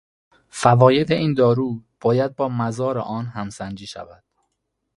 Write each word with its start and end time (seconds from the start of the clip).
فواید 0.49 1.11
این 1.11 1.33
دارو 1.33 1.81
باید 2.01 2.35
با 2.35 2.49
مضار 2.49 2.97
آن 2.97 3.25
همسنجی 3.25 3.87
شود. 3.87 4.23